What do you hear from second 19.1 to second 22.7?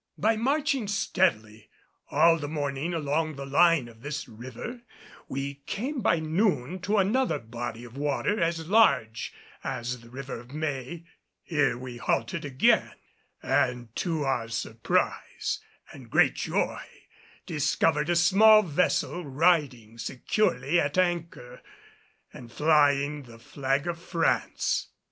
riding securely at anchor, and